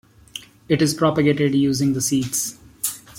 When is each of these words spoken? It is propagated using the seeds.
It 0.67 0.81
is 0.81 0.95
propagated 0.95 1.53
using 1.53 1.93
the 1.93 2.01
seeds. 2.01 2.57